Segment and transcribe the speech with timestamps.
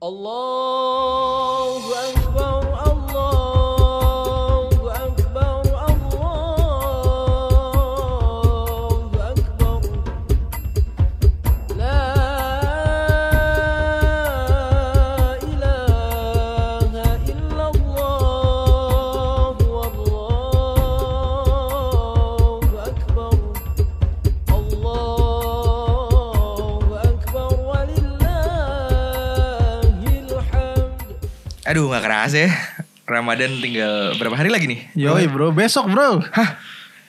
[0.00, 1.37] Allah
[31.78, 32.50] Aduh gak kerasa ya
[33.06, 34.98] Ramadan tinggal berapa hari lagi nih?
[34.98, 36.18] Yoi bro, besok bro.
[36.18, 36.58] Hah?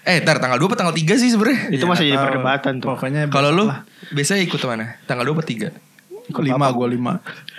[0.05, 1.73] Eh ntar tanggal 2 apa tanggal 3 sih sebenernya?
[1.73, 2.93] Itu masih jadi perdebatan tuh.
[2.93, 3.81] Pokoknya Kalau lu lah.
[4.13, 5.01] biasanya ikut mana?
[5.09, 5.73] Tanggal 2 apa 3?
[6.45, 7.13] lima gue lima.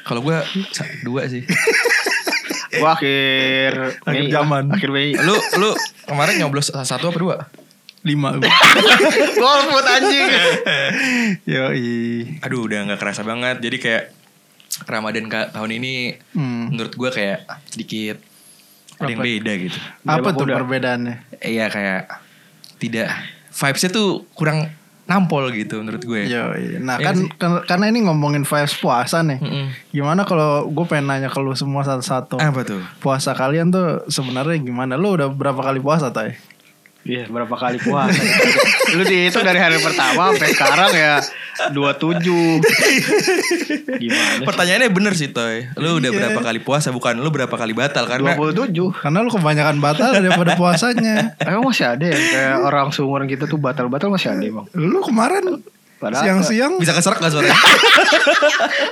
[0.07, 1.43] Kalau gue 2 sih
[2.79, 4.31] Gua akhir Akhir Mei.
[4.31, 4.65] zaman.
[4.71, 5.11] Akhir Mei.
[5.19, 5.75] Lu lu
[6.07, 7.37] kemarin nyoblos satu apa dua?
[8.07, 8.39] Lima.
[9.43, 10.31] Golput anjing.
[11.43, 11.91] Yoi.
[12.47, 14.05] Aduh udah gak kerasa banget Jadi kayak
[14.83, 15.95] Ramadan tahun ini
[16.31, 16.71] Hmm.
[16.71, 18.17] Menurut gue kayak sedikit
[18.97, 19.29] Ada yang Apa?
[19.29, 21.17] beda gitu Apa tuh perbedaannya?
[21.39, 22.03] Iya kayak
[22.77, 23.09] Tidak
[23.51, 24.71] Vibesnya tuh kurang
[25.05, 26.79] nampol gitu menurut gue Yoi.
[26.79, 27.27] Nah Iya kan sih.
[27.35, 29.37] kan- karena ini ngomongin vibes puasa nih.
[29.37, 29.67] Mm-mm.
[29.91, 32.39] Gimana kalau gue pengen nanya ke lu semua satu-satu.
[32.39, 32.79] Apa tuh?
[32.99, 34.95] Puasa kalian tuh sebenarnya gimana?
[34.95, 36.39] Lu udah berapa kali puasa tay?
[37.01, 38.13] Iya, berapa kali puasa.
[38.97, 41.15] Lu dihitung dari hari pertama sampai sekarang ya
[41.73, 42.61] 27.
[43.97, 44.33] Gimana?
[44.37, 44.45] sih?
[44.45, 46.19] Pertanyaannya bener sih Toy Lu udah Iya.
[46.19, 48.93] berapa kali puasa Bukan lu berapa kali batal Karena 27.
[48.93, 51.33] Karena lu kebanyakan batal daripada puasanya.
[51.49, 54.69] Emang masih ada ya kayak orang seumuran kita tuh batal-batal masih ada emang.
[54.73, 55.65] Lu kemarin
[56.01, 57.57] siang-siang Bisa keserak gak suaranya?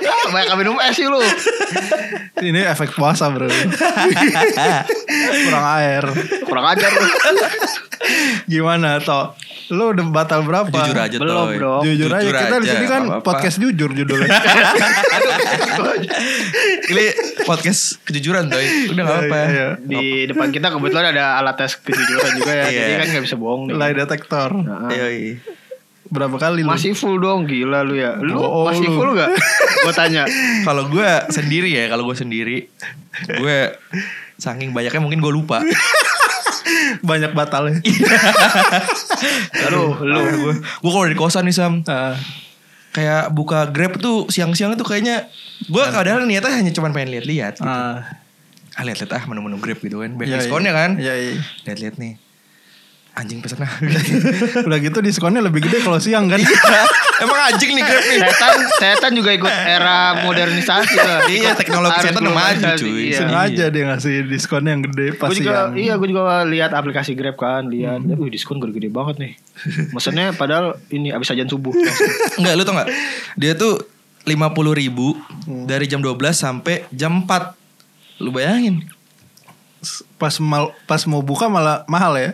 [0.09, 1.17] Ah, banyak minum es sih lu.
[2.41, 3.49] ini efek puasa bro.
[5.45, 6.03] Kurang air.
[6.45, 7.05] Kurang ajar lu.
[8.45, 9.33] Gimana toh?
[9.69, 10.65] Lu udah batal berapa?
[10.67, 11.75] Jujur aja Belum, bro.
[11.81, 13.27] Jujur, aja kita di sini kan Gak apa-apa.
[13.27, 14.29] podcast jujur judulnya.
[16.89, 17.05] Ini
[17.43, 19.67] podcast kejujuran Toy Udah gak apa Iya, iya.
[19.77, 22.65] Di depan kita kebetulan ada alat tes kejujuran juga ya.
[22.69, 22.81] Iya.
[22.81, 23.73] Jadi kan gak bisa bohong nih.
[23.75, 24.49] Lie detector.
[24.55, 25.37] Nah, Yoi.
[26.09, 26.67] Berapa kali lu?
[26.67, 28.17] Masih full dong gila lu ya.
[28.17, 28.97] Lu Oh, oh, masih lu.
[28.97, 29.29] full gak?
[29.85, 30.25] Gue tanya.
[30.61, 32.67] Kalau gue sendiri ya Kalau gue sendiri
[33.29, 33.77] Gue
[34.35, 35.61] Saking banyaknya mungkin gue lupa
[37.01, 37.79] banyak batalnya.
[39.69, 40.19] Lu, lu.
[40.19, 42.15] Gue Gue kalau dari kosan nih Sam Ah,
[42.89, 45.29] Kayak buka grab tuh Siang-siang tuh kayaknya
[45.67, 47.67] Gue kadang niatnya hanya cuma pengen lihat-lihat gitu.
[47.67, 48.01] ah,
[48.73, 50.79] Ah lihat-lihat ah menu-menu grab gitu kan Banyak iya, diskonnya iya.
[50.79, 51.33] kan Iya, iya.
[51.67, 52.13] Lihat-lihat nih
[53.19, 53.73] Anjing pesen ah
[54.67, 56.39] Udah gitu diskonnya lebih gede kalau siang kan.
[57.19, 61.27] Emang anjing nih grab nih Setan, setan juga ikut era modernisasi lah.
[61.27, 63.11] Iya, teknologi Harus setan udah maju, cuy.
[63.11, 63.17] Iya.
[63.19, 65.75] Sengaja dia ngasih diskonnya yang gede pas juga, siang.
[65.75, 69.33] iya gue juga lihat aplikasi Grab kan, lihat, wih diskon gede-gede banget nih.
[69.91, 71.75] Maksudnya padahal ini abis ajan subuh.
[72.39, 72.87] Enggak lu tau gak
[73.35, 73.83] Dia tuh
[74.23, 75.17] 50 ribu
[75.65, 78.83] Dari jam 12 sampai jam 4 Lu bayangin
[80.19, 82.29] Pas mal, pas mau buka malah mahal ya.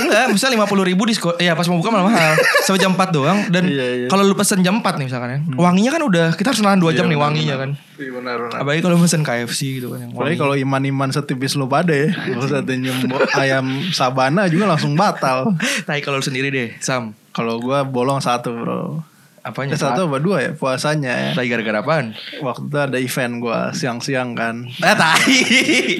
[0.00, 3.38] Enggak misalnya 50 ribu diskon Ya pas mau buka malah mahal Sampai jam 4 doang
[3.48, 4.06] Dan Iya, iya.
[4.12, 6.92] kalau lu pesen jam 4 nih misalkan ya Wanginya kan udah Kita harus nahan 2
[6.92, 7.60] jam Iya, nih benar, wanginya benar.
[7.62, 8.58] kan Iya benar benar.
[8.60, 12.12] Apalagi kalau pesen KFC gitu kan yang Apalagi kalau iman-iman setipis lu pada ya.
[12.12, 12.72] Kalau satu
[13.38, 15.56] ayam sabana juga langsung batal.
[15.88, 19.00] Tai kalau lu sendiri deh Sam Kalau gua bolong satu bro.
[19.40, 21.30] Apanya Eh, satu apa dua ya puasanya ya.
[21.32, 24.68] Tai gara-gara apaan Waktu itu ada event gua siang-siang kan.
[24.68, 25.36] Eh tai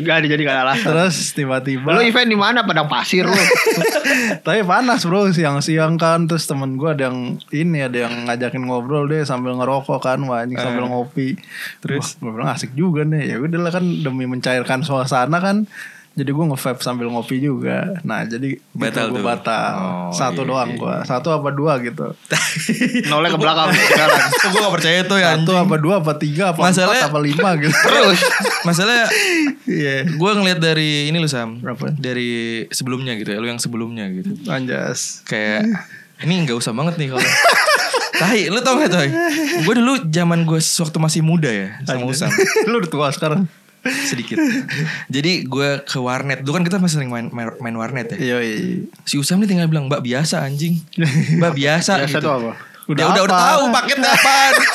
[0.00, 0.84] Gak dijadikan alasan.
[0.86, 2.62] Terus tiba-tiba Lu event di mana?
[2.62, 3.32] Padang pasir lu.
[4.44, 9.06] Tapi panas bro siang-siang kan Terus temen gue ada yang Ini ada yang ngajakin ngobrol
[9.06, 10.88] deh Sambil ngerokok kan Wah anjing sambil Eh.
[10.88, 11.28] ngopi
[11.80, 12.16] Terus?
[12.16, 15.64] Gue bilang asik juga nih Ya udah lah kan demi mencairkan suasana kan
[16.10, 17.97] Jadi gue nge-vape sambil ngopi juga.
[18.03, 19.72] Nah jadi Batal gue batal.
[19.78, 22.12] Oh, Satu iya, doang iya, gue Satu apa dua gitu.
[23.10, 24.19] Nolnya ke belakang jalan.
[24.44, 25.65] Gue gak percaya tuh ya Satu anjing.
[25.65, 27.72] apa dua apa tiga apa Masalahnya- empat apa lima gitu.
[27.78, 28.19] Terus.
[28.62, 29.06] Masalahnya
[29.65, 29.97] Iya.
[30.10, 31.59] Gue ngeliat dari ini lu Sam.
[31.59, 31.94] Berapa?
[31.94, 32.31] Dari
[32.69, 34.34] sebelumnya gitu ya Lu yang sebelumnya gitu.
[34.47, 35.22] Anjas.
[35.25, 35.62] Kayak
[36.20, 37.25] Ini gak usah banget nih kalau
[38.12, 39.09] Tahi lu tau gak Toy
[39.65, 42.28] Gue dulu zaman gue waktu masih muda ya Sama Usam.
[42.66, 43.46] Lu udah tua sekarang
[44.11, 44.37] Sedikit
[45.09, 48.37] Jadi gue ke warnet Dulu kan kita masih sering main, main, main warnet ya Iya
[48.41, 48.56] iya
[49.03, 50.77] Si Usam nih tinggal bilang Mbak biasa anjing
[51.41, 52.21] Mbak biasa Biasa gitu.
[52.21, 52.53] tuh apa?
[52.87, 53.47] Udah Udah udah, udah apa?
[53.47, 54.55] tahu paketnya apaan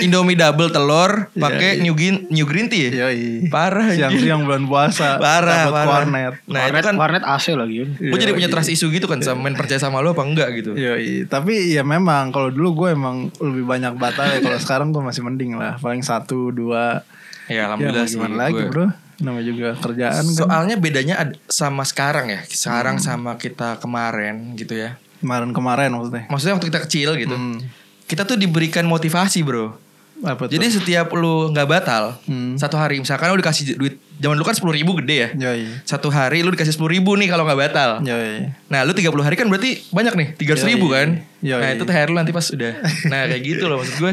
[0.00, 1.84] Indomie double telur pakai Iya, iya.
[1.84, 3.10] new green new green tea ya?
[3.10, 3.98] Iya Parah anjing.
[4.00, 6.06] Siang-siang bulan puasa Parah, parah.
[6.06, 7.84] warnet Nah itu warnet, kan warnet AC lagi.
[7.92, 8.54] Gue jadi Iya, punya iya.
[8.54, 10.72] trust issue gitu kan sama main percaya sama lo apa enggak gitu.
[10.72, 10.96] Iya,
[11.26, 14.38] tapi ya memang kalau dulu gue emang lebih banyak batal ya.
[14.40, 17.04] Kalau sekarang gue masih mending lah, paling satu dua.
[17.44, 18.16] Ya Ya, alhamdulillah mau sih.
[18.16, 18.68] gimana lagi gue.
[18.68, 18.86] bro?
[19.18, 20.34] Namanya juga kerjaan kan.
[20.34, 22.40] Soalnya bedanya ad- sama sekarang ya.
[22.44, 23.04] Sekarang Hmm.
[23.04, 24.98] sama kita kemarin gitu ya.
[25.18, 26.24] Kemarin kemarin maksudnya.
[26.26, 27.32] Maksudnya waktu kita kecil gitu.
[27.32, 27.62] Hmm.
[28.04, 29.78] Kita tuh diberikan motivasi bro.
[30.20, 30.54] Apa tuh?
[30.54, 32.54] Jadi setiap lu nggak batal Hmm.
[32.54, 35.28] satu hari misalkan lu dikasih duit zaman dulu kan sepuluh ribu gede ya.
[35.50, 35.82] Yoi.
[35.82, 37.90] Satu hari lu dikasih sepuluh ribu nih kalau nggak batal.
[38.00, 38.50] Yoi.
[38.68, 40.94] Nah lu 30 hari kan berarti banyak nih 300 ribu Yoi.
[40.94, 41.08] kan.
[41.40, 41.58] Yoi.
[41.58, 42.72] Nah itu THR lu nanti pas udah.
[43.04, 44.12] Nah kayak gitu loh maksud gue.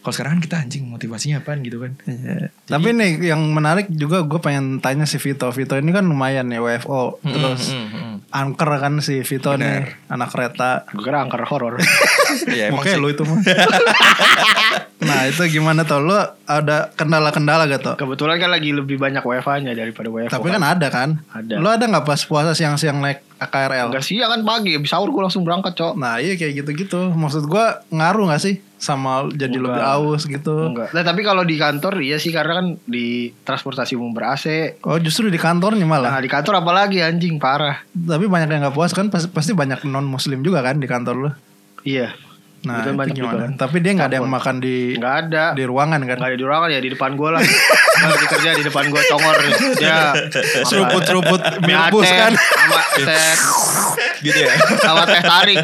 [0.00, 1.92] Kalau sekarang kan kita anjing motivasinya apaan gitu kan.
[2.08, 2.48] Iya.
[2.64, 5.44] Tapi nih yang menarik juga gue pengen tanya si Vito.
[5.52, 7.20] Vito ini kan lumayan ya WFO.
[7.20, 8.16] Terus Mm, mm, mm.
[8.32, 10.88] angker kan si Vito nih anak kereta.
[10.88, 11.76] Gue kira angker horor.
[12.30, 13.00] Iya emang Oke sih.
[13.02, 13.42] lu itu mah.
[15.08, 15.98] nah itu gimana tuh?
[16.00, 16.14] Lu
[16.46, 17.94] ada kendala-kendala gak tuh?
[17.98, 20.30] Kebetulan kan lagi lebih banyak WFA-nya daripada WFO.
[20.30, 21.08] Tapi kan ada kan?
[21.34, 21.58] Ada.
[21.58, 23.90] Lu ada nggak pas puasa siang-siang naik KRL?
[23.90, 25.98] Enggak sih, ya kan pagi habis sahur gue langsung berangkat, Cok.
[25.98, 27.12] Nah iya kayak gitu-gitu.
[27.12, 29.76] Maksud gua ngaruh gak sih sama jadi Enggak.
[29.76, 30.72] lebih aus gitu?
[30.72, 30.96] Enggak.
[30.96, 34.80] Nah, tapi kalau di kantor iya sih karena kan di transportasi umum ber AC.
[34.88, 36.16] Oh justru di kantornya malah.
[36.16, 37.84] Nah, di kantor apalagi anjing parah.
[37.92, 41.14] Tapi banyak yang nggak puas kan pasti, pasti banyak non muslim juga kan di kantor
[41.14, 41.30] lu.
[41.84, 42.16] Iya.
[42.60, 43.32] Nah Betul, itu banyak gimana?
[43.32, 43.46] juga.
[43.56, 45.44] Tapi dia nggak ada yang makan di Enggak ada.
[45.52, 46.12] di ruangan kan?
[46.12, 47.40] Enggak ada di ruangan ya di depan gue lah.
[48.00, 49.36] Kalau kerja di depan gue congor
[49.76, 49.98] dia
[50.62, 52.32] Seruput-seruput Mie milbus kan?
[52.36, 53.32] sama teh
[54.20, 54.52] Gitu ya.
[54.78, 55.56] sama teh tarik.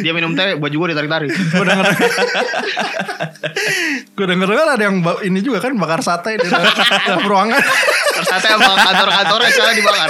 [0.00, 1.28] Dia minum teh, baju gue ditarik-tarik.
[1.28, 1.84] Gue denger
[4.14, 6.72] Gue denger kan ada yang ini juga kan bakar sate di dalam
[7.30, 7.60] ruangan.
[8.16, 10.08] Ternyata emang kantor-kantornya sekarang dibakar.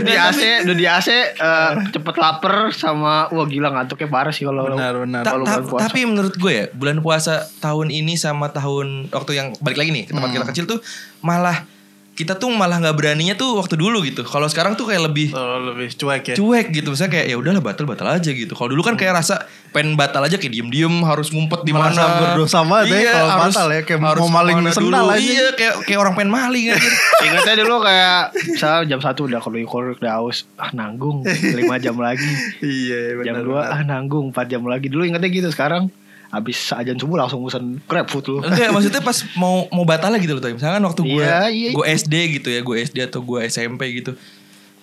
[0.00, 4.66] di AC, udah di AC eh, cepet lapar sama wah gila ngantuknya parah sih kalau
[4.68, 5.22] Benar, benar.
[5.22, 5.82] Ta- kalau ta- bulan puasa.
[5.84, 10.04] tapi menurut gue ya bulan puasa tahun ini sama tahun waktu yang balik lagi nih
[10.04, 10.36] ke tempat Hmm.
[10.36, 10.78] kita kecil tuh
[11.20, 11.62] malah
[12.14, 14.22] kita tuh malah nggak beraninya tuh waktu dulu gitu.
[14.22, 16.34] Kalau sekarang tuh kayak lebih Oh, lebih cuek ya.
[16.38, 16.94] cuek gitu.
[16.94, 18.54] Misalnya kayak ya udahlah batal batal aja gitu.
[18.54, 19.42] Kalau dulu kan kayak rasa
[19.74, 21.98] pengen batal aja kayak diem diem harus ngumpet di mana.
[22.30, 25.10] Berdosa banget ya kalau batal ya, kayak mau maling sendal dulu.
[25.10, 25.18] aja.
[25.18, 26.88] Iya kayak kayak orang pengen maling aja.
[27.26, 31.98] Ingatnya dulu kayak misalnya jam 1 udah kalau korek udah haus, ah nanggung 5 jam
[31.98, 32.30] lagi.
[32.62, 33.66] Iya Jam benar.
[33.66, 34.86] 2 ah nanggung 4 jam lagi.
[34.86, 35.90] Dulu ingatnya gitu sekarang
[36.34, 38.36] habis ajan subuh langsung pesan grab food lu.
[38.40, 40.50] Enggak maksudnya pas mau mau batal gitu loh tuh.
[40.50, 41.70] Misalkan waktu gue Iya, iya.
[41.70, 44.18] gue SD gitu ya, gue SD atau gue SMP gitu.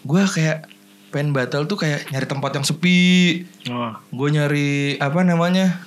[0.02, 0.66] Gue kayak
[1.12, 3.44] pengen batal tuh kayak nyari tempat yang sepi.
[3.68, 3.92] Oh.
[4.10, 5.84] Gue nyari apa namanya?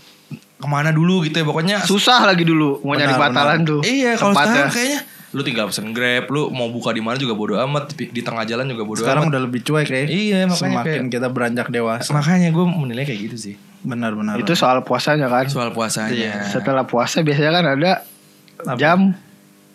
[0.54, 3.68] ke mana dulu gitu ya pokoknya Susah lagi dulu mau nyari Benar, batalan benar.
[3.68, 3.80] tuh.
[3.84, 5.00] Iya kalau sekarang kayaknya
[5.34, 8.64] lu tinggal pesen grab, lu mau buka di mana juga bodo amat, di, tengah jalan
[8.64, 9.32] juga bodo Sekarang amat.
[9.34, 10.06] udah lebih cuek ya.
[10.06, 12.10] Iya, makanya Semakin kayak- kita beranjak dewasa.
[12.14, 14.40] Makanya gue menilai kayak gitu sih Benar-benar.
[14.40, 15.44] Itu soal puasanya kan.
[15.46, 16.10] soal puasanya.
[16.10, 16.34] Iya.
[16.48, 17.90] Setelah puasa biasanya kan ada
[18.64, 18.78] Apa?
[18.80, 19.12] jam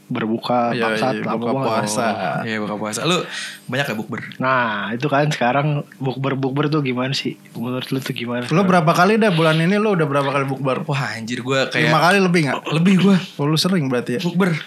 [0.10, 2.06] berbuka Iya, iya, buka puasa.
[2.10, 3.06] Oh, Iya buka puasa.
[3.06, 3.22] Lu
[3.70, 4.20] banyak ya bukber?
[4.42, 7.38] Nah itu kan sekarang bukber bukber tuh gimana sih?
[7.54, 8.50] Menurut lu tuh gimana?
[8.50, 10.82] Lu berapa kali dah bulan ini lu udah berapa kali bukber?
[10.90, 12.58] Wah anjir gue kayak Lima kali lebih nggak?
[12.74, 14.22] lebih gue Oh, lu sering berarti ya?
[14.26, 14.58] bukber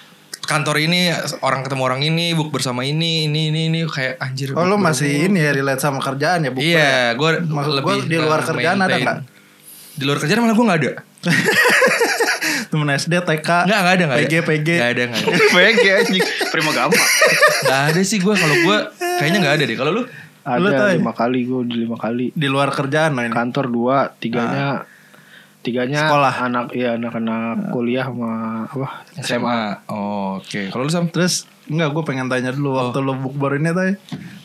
[0.42, 1.08] kantor ini
[1.40, 4.52] orang ketemu orang ini bukber sama ini ini ini ini kayak anjir.
[4.52, 6.66] Oh lu masih ini ya relate sama kerjaan ya bukber?
[6.66, 9.18] Iya, gue Maksud lebih gua di luar ke kerjaan ada nggak?
[9.96, 10.92] Di luar kerjaan malah gue nggak ada.
[12.72, 14.24] Temen SD, TK, Nggak nggak ada nggak ada.
[14.26, 14.68] PG, PG.
[14.80, 15.44] Nggak ada nggak ada.
[15.52, 17.08] PG anjing Prima gampang
[17.62, 18.76] Nggak ada sih gue kalau gue
[19.20, 19.76] kayaknya nggak ada deh.
[19.76, 20.02] Kalau lu?
[20.42, 23.30] Ada lima kali gue di lima kali Di luar kerjaan ini.
[23.30, 24.82] Kantor dua Tiganya
[25.62, 26.34] Tiganya Sekolah.
[26.42, 28.30] Anak Iya anak-anak kuliah sama
[28.66, 29.86] Apa SMA.
[29.86, 30.68] Oh, Oke.
[30.68, 31.06] Kalau lu sam?
[31.08, 33.90] Terus enggak gue pengen tanya dulu waktu lu bukber ini tay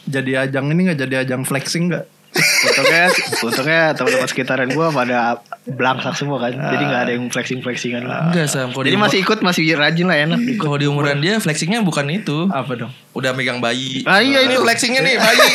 [0.06, 2.06] jadi ajang ini nggak jadi ajang flexing nggak?
[2.38, 3.10] Untungnya
[3.42, 8.70] Untungnya teman-teman sekitaran gue pada Belangsak semua kan Jadi gak ada yang flexing-flexingan Enggak sam.
[8.70, 10.62] Jadi di- masih ikut Masih rajin lah enak ikut.
[10.62, 12.46] Kalau di umuran dia flexingnya bukan itu.
[12.48, 12.92] Apa dong?
[13.12, 14.06] Udah megang bayi.
[14.06, 14.62] Ah, iya, ini itu.
[14.62, 15.48] flexingnya nih bayi.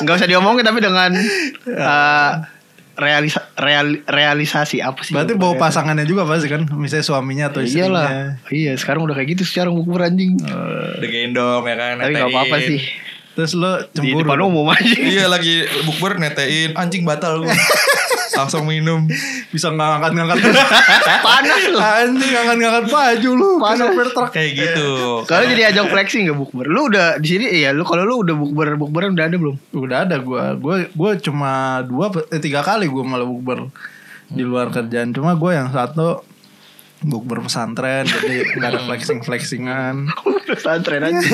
[0.00, 1.10] Gak usah diomongin Tapi dengan
[1.68, 2.30] eh,
[3.00, 6.68] realisa, real, Realisasi apa sih Berarti bawa pasangannya juga pasti kan?
[6.70, 7.88] Misalnya suaminya atau istrinya.
[7.88, 8.08] Iyalah
[8.52, 11.94] Iya sekarang udah kayak gitu Sekarang bukber anjing Udah gendong ya kan.
[11.98, 12.80] Tapi gak apa-apa sih
[13.30, 14.26] Terus lo Di cemburu.
[14.28, 14.50] depan dong?
[14.52, 17.50] umum aja Iya lagi bukber netein anjing batal gua.
[18.44, 19.04] Langsung minum.
[19.52, 20.38] Bisa nggak ngangkat-ngangkat.
[21.26, 23.50] Panas lu Anjing ngangkat-ngangkat baju lu.
[23.60, 24.28] Panas truk.
[24.32, 24.90] Kayak gitu.
[25.28, 28.34] Kalau jadi ajang flexing gak bukber Lu udah di sini Iya lu kalau lu udah
[28.34, 30.56] bukber Bukberan udah ada belum Udah ada gua.
[30.56, 33.68] Gua gua cuma dua eh, tiga kali gua malah bukber
[34.30, 35.10] di luar kerjaan.
[35.10, 36.22] Cuma gua yang satu
[37.00, 40.12] bukber pesantren jadi nggak ada flexing flexingan
[40.44, 41.16] Pesantren aja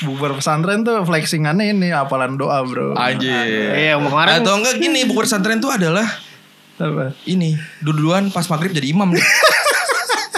[0.00, 3.30] bukber pesantren tuh flexingannya ini apalan doa bro Anjir.
[3.74, 6.06] Iya kemarin Atau enggak gini bukber pesantren tuh adalah
[6.76, 9.26] apa ini duluan pas maghrib jadi imam deh.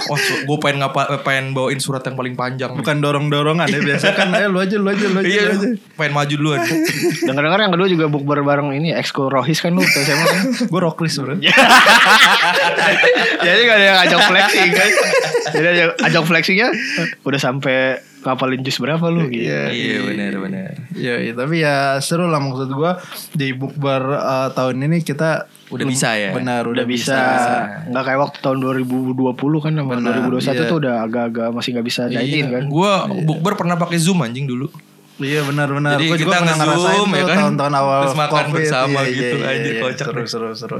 [0.08, 2.72] Wah, gue pengen ngapa pengen bawain surat yang paling panjang.
[2.72, 5.62] bukan dorong dorongan ya biasa kan eh lu aja lu aja lu aja, Iya, lu
[5.62, 5.68] aja.
[5.94, 6.58] pengen maju duluan.
[7.22, 10.26] Dengar-dengar yang kedua juga bukber bareng ini Exco Rohis kan lu waktu SMA
[10.66, 11.38] gue rockris bro
[13.40, 14.88] Jadi gak ada yang ajak flexing kan
[15.52, 16.68] Jadi ajak- ajak flexingnya
[17.22, 19.48] Udah sampai ngapalin jus berapa lu gitu.
[19.48, 20.70] Iya, Iya benar benar.
[20.92, 23.00] Iya, iya, tapi ya seru lah maksud gua
[23.32, 26.34] di bukber eh, tahun ini kita Udah bisa ya?
[26.34, 27.18] Benar, Udah bisa,
[27.86, 29.14] nggak kayak waktu tahun 2020
[29.62, 30.62] kan sama Benar, 2021 iya.
[30.66, 32.62] tuh udah agak-agak masih nggak bisa dine in kan.
[32.66, 34.66] Gue bukber pernah pakai zoom anjing dulu.
[35.20, 36.00] Iya benar-benar.
[36.00, 37.36] Jadi Gua kita juga pernah nge-zoom, ngerasain ya kan?
[37.44, 38.54] tahun-tahun awal Terus makan COVID.
[38.56, 40.78] bersama Iya, gitu, iya, anjir, iya, kocak Seru seru seru.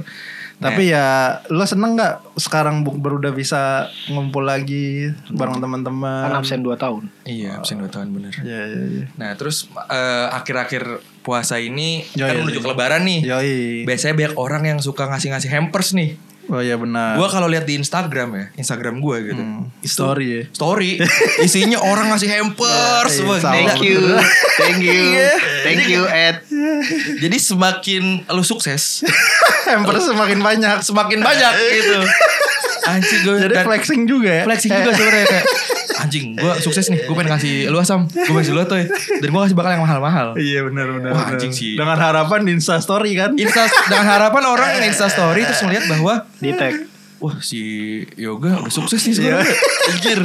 [0.60, 6.28] Tapi ya lo seneng nggak sekarang bukber udah bisa ngumpul lagi bareng teman-teman?
[6.28, 7.08] Kan absen 2 tahun.
[7.24, 8.32] Iya absen 2 tahun bener.
[8.44, 9.04] Iya iya iya.
[9.16, 12.40] Nah terus eh, akhir-akhir puasa ini Yoi, kan yoi.
[12.44, 13.20] menuju ke lebaran nih.
[13.24, 13.56] Yoi.
[13.88, 16.20] Biasanya banyak orang yang suka ngasih-ngasih hampers nih.
[16.50, 17.14] Oh iya benar.
[17.14, 19.38] Gua kalau lihat di Instagram ya, Instagram gua gitu.
[19.38, 20.42] Hmm, story ya.
[20.50, 20.98] Story
[21.46, 23.22] isinya orang ngasih hampers.
[23.22, 23.54] Iya, sama.
[23.54, 23.62] gila.
[23.70, 24.00] Thank you,
[24.60, 25.22] thank you,
[25.64, 26.36] thank you Ed.
[27.22, 29.06] Jadi semakin lu sukses,
[29.70, 30.76] Hampers semakin banyak.
[30.82, 31.98] semakin banyak gitu.
[32.82, 34.42] Anjing gue Jadi flexing juga ya.
[34.44, 35.46] flexing juga sebenarnya kayak
[36.00, 39.28] anjing gue sukses nih gue pengen ngasih lu asam gue pengen ngasih lu toy dan
[39.28, 41.10] gue kasih bakal yang mahal-mahal Iya benar benar.
[41.12, 41.76] Wah, anjing sih.
[41.76, 43.36] Dengan harapan di Insta story kan.
[43.36, 46.88] Insta dengan harapan orang yang Insta story terus melihat bahwa Di tag.
[47.20, 47.60] wah si
[48.16, 49.52] Yoga udah sukses nih sebenarnya
[49.92, 50.18] anjir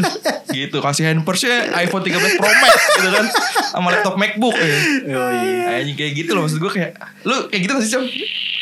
[0.49, 3.25] gitu kasih hampersnya iPhone 13 Pro Max gitu kan
[3.67, 4.79] sama laptop MacBook ya.
[5.75, 7.99] Anjing kayak gitu loh maksud gue kayak lu kayak gitu gak sih?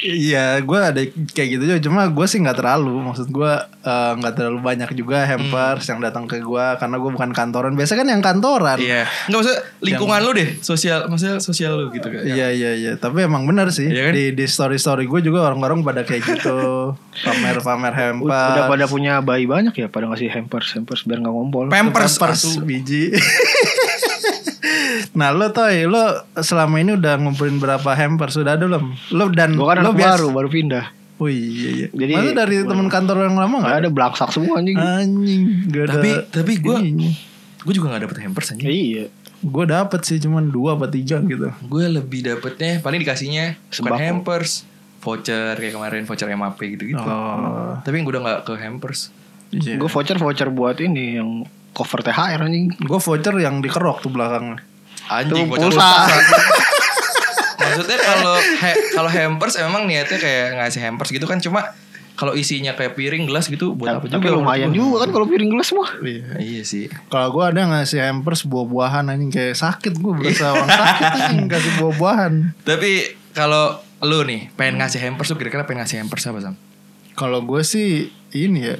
[0.03, 1.79] Iya, gue ada kayak gitu juga.
[1.79, 2.91] Cuma gue sih nggak terlalu.
[3.07, 3.51] Maksud gue
[3.87, 7.73] eh, nggak terlalu banyak juga hampers yang datang ke gue karena gue bukan kantoran.
[7.79, 8.77] Biasa kan yang kantoran.
[8.77, 12.91] Iya nggak maksud lingkungan lu deh sosial maksudnya sosial lu gitu kan Iya iya iya.
[12.99, 13.87] Tapi emang benar sih.
[13.87, 14.13] Iya kan?
[14.13, 16.91] Di di story story gue juga orang-orang pada kayak gitu.
[17.23, 18.51] pamer pamer hampers.
[18.59, 21.65] Udah pada punya bayi banyak ya pada ngasih hampers hampers biar nggak ngompol.
[21.71, 23.15] Pampers, Pampers biji.
[25.13, 26.01] nah lo toy lo
[26.35, 28.93] selama ini udah ngumpulin berapa hampers sudah ada belum?
[29.09, 30.85] Lo dan Gua kan lo anak bias- baru baru pindah.
[31.15, 31.87] Oh iya iya.
[31.89, 34.75] Jadi- Masa dari teman kantor yang lama Nggak nggak ada belaksak semua anjing.
[34.75, 35.91] Anjing, gak ada.
[35.93, 36.77] tapi tapi gue
[37.63, 39.05] gue juga gak dapet hampers anjing Iya.
[39.39, 41.47] Gue dapet sih cuman dua apa tiga gitu.
[41.47, 44.63] gue lebih dapetnya paling dikasihnya bukan hampers
[44.99, 49.11] voucher kayak kemarin voucher MAP gitu gitu Oh, tapi gue udah nggak ke hampers
[49.49, 49.75] iya.
[49.75, 51.29] Gue voucher voucher buat ini yang
[51.71, 52.69] cover THR anjing.
[52.79, 54.61] Gue voucher yang dikerok tuh belakangnya.
[55.07, 55.89] Anjing voucher pulsa.
[57.55, 61.71] maksudnya kalau he- kalau hampers emang niatnya kayak ngasih hampers gitu kan cuma
[62.13, 65.49] kalau isinya kayak piring gelas gitu buat apa Tapi juga lumayan juga kan kalau piring
[65.49, 65.89] gelas mah.
[65.97, 66.37] Iya.
[66.37, 71.05] iya sih Kalau gue ada ngasih hampers buah-buahan anjing kayak sakit gue berasa orang sakit
[71.09, 72.33] anjing kasih buah-buahan.
[72.61, 72.91] tapi
[73.31, 76.55] kalau lu nih pengen ngasih hampers tuh kira-kira pengen ngasih hampers apa sam
[77.13, 78.75] Kalau gue sih ini ya.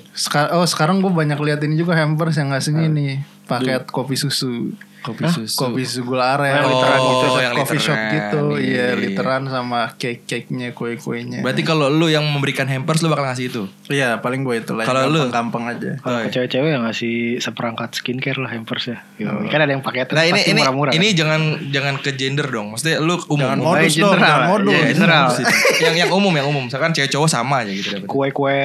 [0.51, 4.73] Oh sekarang gue banyak lihat ini juga hampers yang ngasihnya ini paket kopi susu.
[5.03, 5.33] Kopi Hah?
[5.33, 6.57] susu Kopi susu gula aren.
[6.57, 7.27] Oh, literan gitu.
[7.37, 8.13] yang coffee shop literan.
[8.15, 8.39] gitu.
[8.53, 8.87] Iya, Iya, iya.
[8.97, 11.39] literan sama cake-cake-nya, kue-kuenya.
[11.39, 14.83] berarti kalau lu yang memberikan hampers lu bakal ngasih itu Iya, paling gue itu lah.
[14.83, 15.27] Kalau lu?
[15.29, 15.99] gampang aja.
[15.99, 18.97] Oh, Kalau ke cewek-cewek yang ngasih seperangkat skincare lah hampers ya.
[19.17, 20.91] Yo, Kan ada yang pakai Nah ini pasti ini murah-murah.
[20.93, 21.17] ini kan?
[21.17, 22.71] jangan jangan ke gender dong.
[22.71, 23.43] Maksudnya lu umum.
[23.43, 24.29] Jangan modus Iya, dong, general.
[24.29, 24.71] jangan modus.
[24.73, 25.25] Iya, general.
[25.83, 26.63] yang yang umum yang umum.
[26.63, 28.07] Misalkan cewek cowok sama aja gitu dapat.
[28.07, 28.59] kue-kue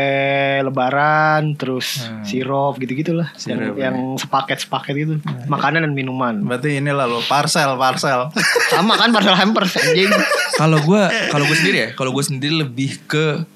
[0.62, 1.88] lebaran terus
[2.22, 3.48] sirup gitu-gitulah Hmm.
[3.48, 3.82] yang, Sirup, ya.
[3.84, 5.14] yang sepaket-sepaket itu
[5.46, 8.28] makanan dan minuman Berarti ini lah lo parcel, parcel.
[8.72, 10.12] sama kan parcel hampers anjing
[10.54, 13.46] Kalau gua kalau gue sendiri ya, kalau gue sendiri lebih ke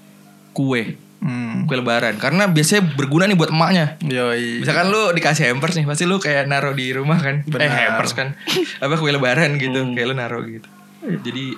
[0.52, 0.97] kue.
[1.19, 1.67] Hmm.
[1.67, 3.95] Kue lebaran karena biasanya berguna nih buat emaknya.
[4.00, 4.59] Yoi.
[4.59, 7.45] Misalkan lu dikasih hampers nih, pasti lu kayak naruh di rumah kan.
[7.45, 7.62] Benar.
[7.62, 8.35] Eh hampers kan.
[8.79, 10.67] Apa kue lebaran gitu, kayak lu naruh gitu.
[11.02, 11.55] Jadi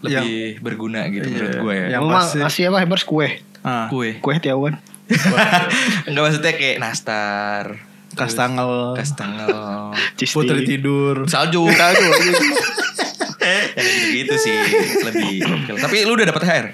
[0.00, 1.32] lebih berguna gitu Iya.
[1.36, 1.86] menurut gue ya.
[1.92, 3.28] Yang Emang pasti- ngasih apa hampers kue
[3.60, 4.16] Ah, Kue.
[4.16, 4.80] kue tiawan
[6.08, 7.64] Enggak maksudnya kayak nastar,
[8.12, 9.48] kastangel, kastangel,
[10.34, 11.24] putri tidur.
[11.26, 11.66] salju.
[11.66, 12.08] Salju,
[13.40, 14.52] yang gitu, sih
[15.02, 15.40] lebih
[15.74, 16.66] tapi lu udah dapat HR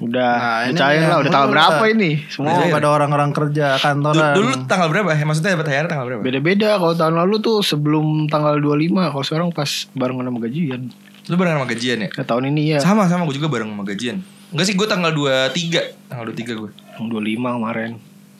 [0.00, 0.32] udah.
[0.32, 2.24] Nah, nih, lah udah tanggal udah- berapa ini?
[2.24, 4.32] Semua Oh, pada orang-orang kerja dulu, kantoran.
[4.32, 5.12] dulu tanggal berapa?
[5.12, 6.22] Ya maksudnya dapat HR tanggal berapa?
[6.24, 6.80] Beda-beda.
[6.80, 10.88] Kalau tahun lalu tuh sebelum tanggal 25 kalau sekarang pas barengan sama gajian.
[11.28, 12.08] Lu bareng sama gajian ya?
[12.10, 13.28] Nah, tahun ini ya sama sama.
[13.28, 14.24] Gue juga bareng sama gajian.
[14.50, 17.90] Enggak sih gue tanggal 23 tanggal 23 gue yang 25 kemarin.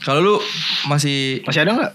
[0.01, 0.35] Kalau lu
[0.89, 1.93] masih masih ada nggak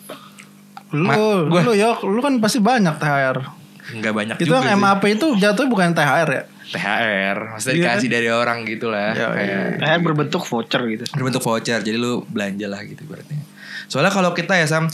[0.91, 3.37] Lu, Ma- gua- lu ya, lu kan pasti banyak THR.
[3.87, 4.85] nggak banyak Itu juga yang sih.
[4.87, 6.43] MAP itu jatuhnya bukan THR ya?
[6.67, 11.37] THR maksudnya Iya dikasih dari orang gitu lah Iya, kayak THR berbentuk voucher gitu berbentuk
[11.39, 13.37] voucher jadi lu belanja lah gitu berarti
[13.85, 14.89] soalnya kalau kita ya sam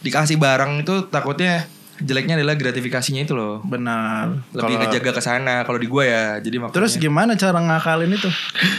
[0.00, 4.40] dikasih barang itu takutnya jeleknya adalah gratifikasinya itu loh Benar.
[4.50, 8.10] lebih Kalau- ngejaga ke sana kalau di gua ya jadi makanya Terus gimana cara ngakalin
[8.10, 8.32] itu?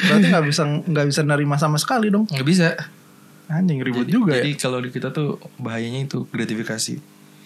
[0.04, 2.26] Berarti nggak bisa nggak bisa nerima sama sekali dong.
[2.26, 2.74] nggak bisa
[3.54, 4.58] Anjing ribut jadi, juga jadi ya.
[4.58, 6.98] kalau di kita tuh bahayanya itu gratifikasi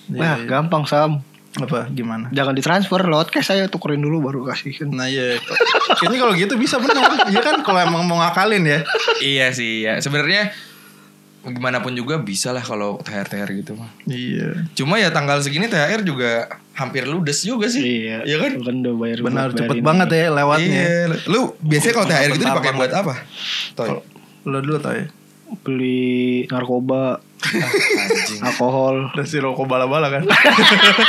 [0.08, 0.48] Iya, Nah, iya.
[0.48, 1.20] gampang Sam.
[1.58, 2.30] Apa gimana?
[2.32, 4.94] Jangan ditransfer lewat cash saya tukerin dulu baru kasih kan.
[4.94, 5.42] Nah iya
[5.98, 8.80] Kayaknya kalau gitu bisa benar Iya kan kalau emang mau ngakalin ya
[9.20, 10.54] iya sih ya sebenarnya
[11.48, 13.88] gimana pun juga bisa lah kalau THR THR gitu mah.
[14.04, 14.68] Iya.
[14.76, 18.06] Cuma ya tanggal segini THR juga hampir ludes juga sih.
[18.06, 18.28] Iya.
[18.28, 18.52] Iya kan?
[18.60, 20.84] Udah bayar Benar cepet banget ya lewatnya.
[20.84, 21.16] Iya.
[21.32, 23.16] Lu biasanya kalau THR gitu dipakai buat apa?
[23.74, 23.90] Toy.
[24.44, 25.08] Lo dulu tau ya.
[25.62, 28.42] Beli narkoba, Ah, anjing.
[28.42, 29.14] alkohol.
[29.14, 30.24] Udah si rokok bala-bala kan.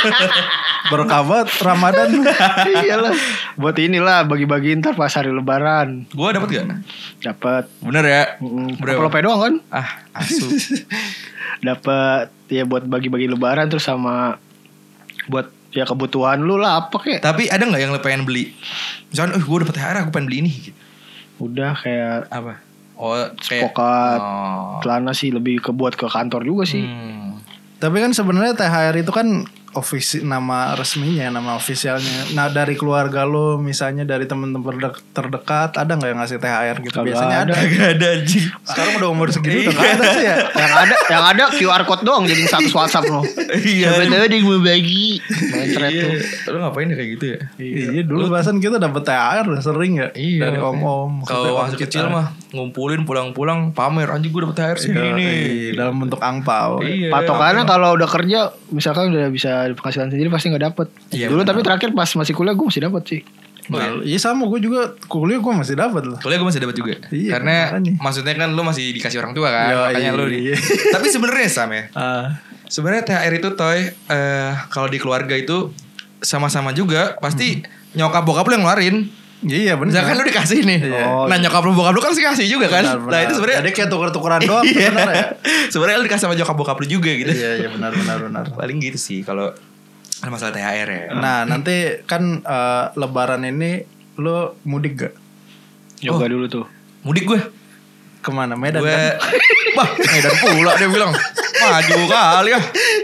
[0.91, 2.23] Berkabat Ramadan.
[2.65, 3.13] Iyalah.
[3.55, 6.07] Buat inilah bagi-bagi ntar pas hari lebaran.
[6.11, 6.65] Gua dapat gak?
[7.19, 8.23] Dapat Bener ya?
[8.39, 8.99] mm, Berapa?
[9.05, 9.53] Berapa doang kan?
[9.69, 10.47] Ah, asu.
[11.67, 14.39] Dapat ya buat bagi-bagi lebaran terus sama
[15.27, 17.19] buat ya kebutuhan lu lah apa kek.
[17.19, 18.55] Tapi ada nggak yang lo pengen beli?
[19.11, 20.51] Misalkan, eh gue dapet THR aku pengen beli ini.
[20.53, 20.77] Gitu.
[21.39, 22.63] Udah kayak Apa?
[22.99, 24.19] Oh, kayak Spokat.
[24.19, 24.83] Oh.
[24.83, 26.83] celana sih lebih ke buat ke kantor juga sih.
[26.83, 27.39] Hmm.
[27.79, 32.31] Tapi kan sebenarnya THR itu kan ofisi nama resminya, nama ofisialnya.
[32.31, 36.95] Nah dari keluarga lo, misalnya dari temen-temen terdek- terdekat, ada nggak yang ngasih THR gitu?
[36.95, 37.53] Kagak Biasanya ada.
[37.53, 37.67] ada.
[37.69, 38.45] Gak ada anjing.
[38.61, 40.35] Sekarang udah umur segini udah nggak ada sih ya.
[40.51, 43.21] yang ada yang ada QR code doang jadi status WhatsApp lo.
[43.51, 43.89] Iya.
[43.91, 45.07] Siapa tahu ada yang mau bagi.
[45.19, 45.79] Tuh.
[45.79, 46.05] Iya.
[46.47, 47.39] Lu ngapain ya kayak gitu ya?
[47.57, 50.41] Iya dulu bahasan kita dapet THR udah sering ya Iya.
[50.45, 51.21] dari om-om.
[51.23, 55.23] Kalau waktu kecil mah ngumpulin pulang-pulang pamer anjing gue dapet THR Iya, segini.
[55.23, 56.81] iya, dalam bentuk angpau.
[56.81, 57.09] Iya.
[57.11, 60.87] Patokannya kalau udah kerja misalkan udah bisa penghasilan sendiri pasti nggak dapet.
[61.11, 61.49] Iya, Dulu benar.
[61.51, 63.21] tapi terakhir pas masih kuliah gue masih dapet sih.
[63.69, 66.17] Nah, iya sama gue juga kuliah gue masih dapat loh.
[66.17, 66.93] Kuliah gue masih dapat juga.
[67.13, 67.91] Iya, Karena makanya.
[68.01, 70.55] maksudnya kan lu masih dikasih orang tua kan, Iya, makanya iya, lu iya.
[70.97, 71.83] Tapi sebenarnya Sam ya.
[71.93, 72.25] Ah,
[72.65, 75.73] Sebenarnya THR itu toy eh kalau di keluarga itu
[76.19, 77.61] sama-sama juga pasti
[77.93, 78.97] nyokap bokap lu yang ngeluarin.
[79.41, 79.91] Iya benar.
[79.93, 80.79] Misalkan lu dikasih nih.
[80.83, 81.03] Iya.
[81.25, 82.83] Nah, nyokap lu bokap lu kan sih kasih juga kan.
[82.83, 83.21] Benar, Nah, benar.
[83.23, 84.89] itu sebenarnya Jadi kayak tuker-tukeran doang Iya.
[84.91, 85.23] ya.
[85.73, 87.29] sebenarnya lu dikasih sama nyokap bokap lu juga gitu.
[87.29, 88.43] Iya iya benar benar benar.
[88.59, 89.51] Paling gitu sih kalau
[90.19, 91.03] ada masalah THR ya.
[91.13, 93.79] Nah nanti kan eh, Lebaran ini
[94.17, 95.13] lo mudik gak?
[95.99, 96.29] Yoga Oh.
[96.29, 96.65] dulu tuh.
[97.01, 97.39] Mudik gue.
[98.19, 99.15] Ke mana Medan gue kan?
[99.79, 101.15] Wah, Medan pula dia bilang.
[101.59, 102.59] Maju kali ya.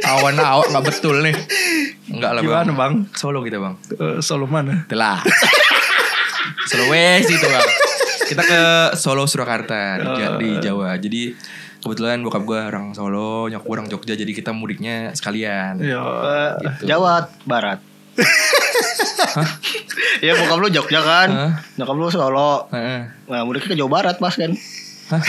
[0.06, 1.36] Awan awak nggak betul nih.
[2.08, 2.94] Enggak lah Gimana bang?
[3.12, 3.76] Solo kita bang.
[3.92, 4.84] Eh, Solo mana?
[4.88, 5.20] Telah.
[6.66, 7.68] Sulawesi itu bang.
[8.30, 8.62] Kita ke
[8.96, 10.98] Solo Surakarta di, Ja- di Jawa.
[10.98, 11.38] Jadi
[11.78, 14.14] kebetulan bokap gue orang Solo, nyokap gue orang Jogja.
[14.14, 15.78] Jadi kita mudiknya sekalian.
[15.78, 16.02] Iya.
[16.58, 16.90] Gitu.
[16.90, 17.78] Jawa Barat.
[20.20, 21.30] Iya bokap lu Jogja kan.
[21.30, 21.52] Hah?
[21.78, 22.66] Nyokap lu Solo.
[22.74, 23.02] Heeh.
[23.28, 24.50] Nah mudiknya ke Jawa Barat pas kan.
[25.14, 25.22] Hah?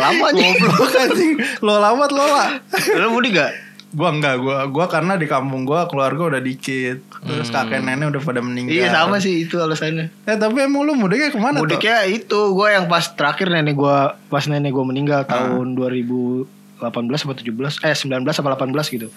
[0.00, 0.32] Lama.
[0.32, 1.36] Goblok anjing.
[1.60, 2.48] Lo lamat lo lah.
[2.96, 3.52] Lu mudik gak?
[3.92, 7.04] Gua enggak, gua gua karena di kampung gua keluarga udah dikit.
[7.20, 8.72] Terus kakek nenek udah pada meninggal.
[8.72, 10.08] Iya sama sih itu alasannya.
[10.24, 11.68] Eh tapi emang lu mudiknya ke mana tuh?
[11.68, 14.88] Mudiknya itu gue yang pas terakhir nenek gue pas nenek gue Ah.
[14.88, 16.48] meninggal tahun 2018
[16.82, 19.08] atau 17 eh 19 atau 18 gitu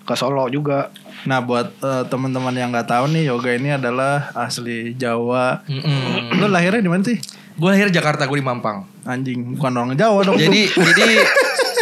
[0.00, 0.92] ke Solo juga
[1.24, 5.66] Nah buat eh, teman-teman yang nggak tahu nih yoga ini adalah asli Jawa.
[5.66, 6.30] Mm-mm.
[6.32, 7.18] Lu lahirnya di mana sih?
[7.58, 8.86] Gue lahir Jakarta, gue di Mampang.
[9.02, 10.38] Anjing, bukan orang Jawa dong.
[10.38, 11.14] jadi jadi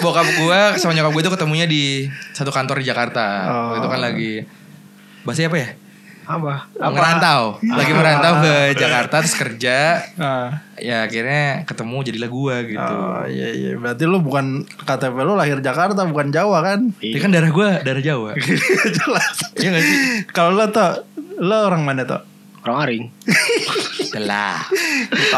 [0.06, 3.26] bokap gue sama nyokap gue itu ketemunya di satu kantor di Jakarta.
[3.50, 3.82] Oh.
[3.82, 4.46] Itu kan lagi
[5.26, 5.70] bahasa apa ya?
[6.26, 10.02] apa Merantau, lagi merantau ke Jakarta terus kerja.
[10.18, 10.58] Ah.
[10.74, 12.94] Ya akhirnya ketemu jadilah gue gitu.
[12.98, 16.90] Oh iya iya, berarti lu bukan KTP lu lahir Jakarta bukan Jawa kan?
[16.98, 18.34] Dia kan darah gue darah Jawa.
[18.98, 19.36] Jelas.
[19.54, 19.98] Iya gak sih?
[20.34, 21.06] Kalau lu tuh,
[21.38, 22.22] lu orang mana tuh?
[22.66, 23.04] orang Aring
[24.14, 24.58] Telah.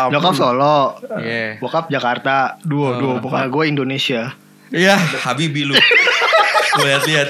[0.09, 1.61] Nyokap Solo Iya.
[1.61, 3.53] bokap Jakarta Dua, dua nah, bukan.
[3.53, 4.33] gue Indonesia
[4.71, 5.75] Iya, Habibi lu.
[6.71, 7.27] Gue lihat-lihat.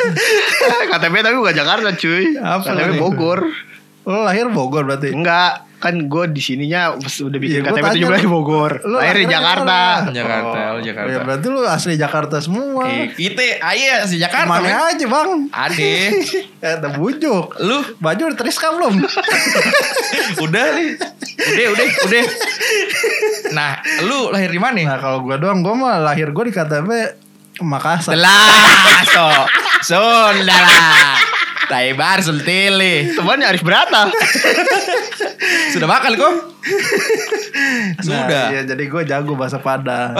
[0.88, 2.98] KTP tapi bukan Jakarta cuy Apa KTP?
[2.98, 3.40] Bogor
[4.02, 5.10] Lu lahir Bogor berarti?
[5.10, 8.96] enggak kan gue di sininya udah bikin gua KTP tanya 17 di lu- Bogor lu
[8.98, 10.10] lahir di Jakarta mana?
[10.10, 11.08] Jakarta, Oh, Jakarta.
[11.08, 12.82] Ya berarti lu asli Jakarta semua.
[12.88, 14.50] Eh, kita ayo si Jakarta.
[14.50, 15.30] Mana aja bang?
[15.48, 15.94] Ade.
[16.74, 17.46] Ada bujuk.
[17.60, 18.94] Lu Baju udah teriska belum?
[20.44, 20.88] udah nih.
[21.38, 22.22] Udah, udah, udah.
[23.50, 23.70] Nah,
[24.02, 24.82] lu lahir di mana?
[24.84, 26.90] nah kalau gua doang, gua mah lahir gua di KTP
[27.62, 28.14] Makassar.
[28.14, 29.28] Telah, so.
[29.82, 31.18] Sunda lah.
[31.68, 33.12] Taibar Sultili.
[33.12, 34.08] temannya Arif Berata
[35.68, 36.34] Sudah makan kok?
[37.98, 38.44] Nah, Sudah.
[38.56, 40.16] iya, jadi gua jago bahasa Padang.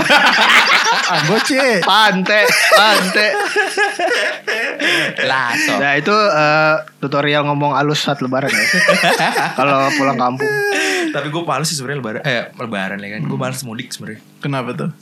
[1.11, 1.81] ah, gua cie.
[1.81, 2.45] Pante
[2.77, 3.29] Pante
[5.25, 5.81] Lah, so.
[5.81, 8.65] Nah itu eh, tutorial ngomong halus saat lebaran ya
[9.57, 10.53] Kalau pulang kampung
[11.09, 12.23] Tapi gue males sih sebenarnya lebaran.
[12.29, 13.21] Eh, lebaran ya kan.
[13.25, 14.21] Gue males mudik sebenarnya.
[14.45, 14.93] Kenapa tuh?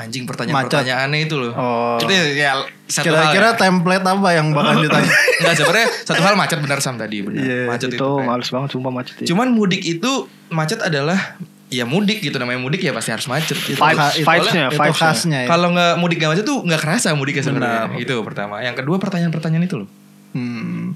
[0.00, 1.52] Anjing pertanyaan-pertanyaannya itu loh.
[1.52, 1.96] Oh.
[1.96, 3.30] Itu ya satu hal.
[3.30, 3.58] Kira-kira ya.
[3.58, 5.12] template apa yang bakal ditanya?
[5.36, 7.38] Enggak sebenarnya satu hal macet benar Sam tadi benar.
[7.38, 7.96] Iya, macet itu.
[7.96, 9.26] Itu kayak- males banget sumpah macet ya.
[9.28, 10.10] Cuman mudik itu
[10.48, 11.36] macet adalah
[11.68, 13.54] ya mudik gitu namanya mudik ya pasti harus macet.
[13.56, 13.76] Gitu.
[13.76, 15.06] Vibes- vibes-nya, itu vibes-nya.
[15.06, 15.48] khasnya ya.
[15.48, 17.82] Kalau nggak mudik nggak macet tuh nggak kerasa mudiknya sebenarnya.
[17.86, 18.00] Benar.
[18.00, 18.54] Itu pertama.
[18.58, 19.88] Yang kedua pertanyaan-pertanyaan itu loh.
[20.30, 20.94] Hmm,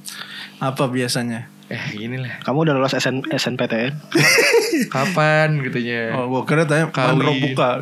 [0.59, 1.51] apa biasanya?
[1.73, 2.45] Eh gini lah.
[2.45, 3.93] Kamu udah lolos SN, SNPTN?
[4.95, 6.13] Kapan gitunya?
[6.13, 7.17] Oh, gue kira tanya Kawin.
[7.17, 7.81] mandro buka.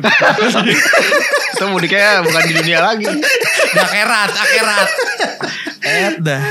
[1.53, 3.05] Itu mudiknya bukan di dunia lagi.
[3.75, 4.89] Akhirat, akhirat.
[5.83, 6.43] Eh dah.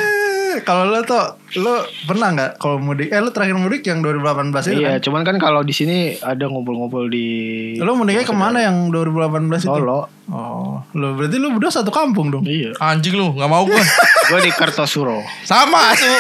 [0.69, 3.09] kalau lo tuh lo pernah nggak kalau mudik?
[3.09, 5.01] Eh lo terakhir mudik yang 2018 itu iya, kan?
[5.01, 7.27] cuman kan kalau di sini ada ngumpul-ngumpul di
[7.81, 9.73] Lo mudiknya ke mana yang 2018 itu?
[9.73, 10.13] Solo.
[10.29, 12.45] Oh, lo berarti lo berdua satu kampung dong?
[12.45, 12.77] Iya.
[12.79, 13.81] Anjing lu, nggak mau gua.
[14.29, 15.25] Gue di Kertosuro.
[15.49, 16.13] Sama su.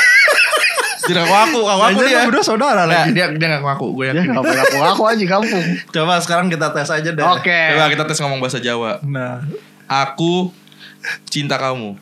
[1.03, 2.23] Tidak ngaku, ngaku aku dia.
[2.25, 3.11] berdua saudara Nah, lagi.
[3.13, 4.29] dia dia nggak ngaku, gue Ya yakin.
[4.31, 5.65] nggak boleh aku aku aja kampung.
[5.89, 7.25] Coba sekarang kita tes aja deh.
[7.25, 7.61] Oke.
[7.73, 9.03] Coba kita tes ngomong bahasa Jawa.
[9.03, 9.43] Nah,
[9.85, 10.49] Aku
[11.27, 11.99] cinta kamu.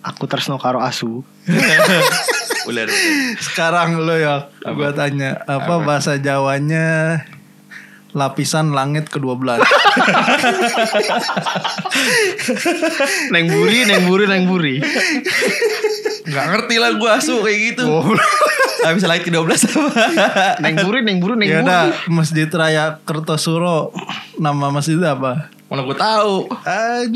[0.00, 1.22] Aku tresno karo asu.
[2.62, 2.86] Ular.
[3.42, 7.18] sekarang lo ya, gue tanya apa, bahasa Jawanya
[8.12, 9.60] lapisan langit ke-12.
[13.32, 14.84] Neng buri, neng buri, neng buri.
[16.28, 17.88] Nggak ngerti lah gue asu kayak gitu.
[18.82, 19.90] Gak bisa lagi ke 12 apa.
[20.60, 21.92] Neng buri, neng buri, neng ya buri.
[22.12, 23.94] Masjid Raya Kertosuro
[24.36, 25.48] nama masjidnya apa?
[25.72, 26.50] Mana gue tahu.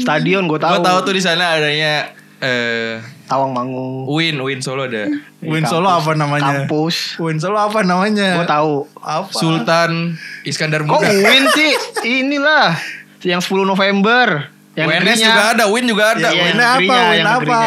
[0.00, 0.80] Stadion gue tahu.
[0.80, 2.08] Gue tahu tuh di sana adanya
[2.40, 4.06] eh Tawang Mangu.
[4.06, 5.10] Win, Win Solo ada.
[5.42, 6.62] Win Solo apa namanya?
[6.62, 7.18] Kampus.
[7.18, 8.38] Win Solo apa namanya?
[8.38, 8.74] Gue tahu.
[9.02, 9.30] Apa?
[9.34, 10.14] Sultan
[10.46, 11.10] Iskandar Kok Muda.
[11.10, 11.70] Win sih?
[12.06, 12.78] Inilah
[13.26, 14.54] yang 10 November.
[14.78, 15.26] Yang WNS negerinya.
[15.26, 16.28] juga ada, Win juga ada.
[16.30, 16.96] Iya, Win, apa?
[17.10, 17.60] Win apa?